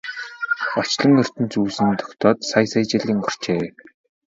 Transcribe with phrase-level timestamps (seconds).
[0.79, 3.63] Орчлон ертөнц үүсэн тогтоод сая сая жил өнгөрчээ.